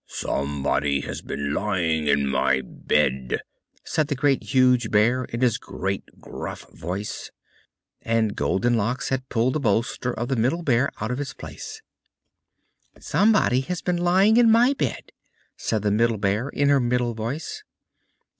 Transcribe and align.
"SOMEBODY 0.07 1.01
HAS 1.01 1.21
BEEN 1.21 1.53
LYING 1.53 2.07
IN 2.07 2.25
MY 2.25 2.61
BED!" 2.65 3.43
said 3.83 4.07
the 4.07 4.15
Great, 4.15 4.41
Huge 4.45 4.89
Bear, 4.89 5.25
in 5.25 5.41
his 5.41 5.59
great, 5.59 6.03
rough, 6.25 6.65
gruff 6.67 6.75
voice. 6.75 7.29
And 8.01 8.35
Goldenlocks 8.35 9.09
had 9.09 9.29
pulled 9.29 9.53
the 9.53 9.59
bolster 9.59 10.11
of 10.11 10.27
the 10.27 10.35
Middle 10.35 10.63
Bear 10.63 10.89
out 10.99 11.11
of 11.11 11.19
its 11.21 11.35
place. 11.35 11.83
"SOMEBODY 12.99 13.61
HAS 13.61 13.83
BEEN 13.83 13.97
LYING 13.97 14.37
IN 14.37 14.49
MY 14.49 14.73
BED!" 14.73 15.11
said 15.55 15.83
the 15.83 15.91
Middle 15.91 16.17
Bear, 16.17 16.49
in 16.49 16.69
her 16.69 16.79
middle 16.79 17.13
voice. 17.13 17.63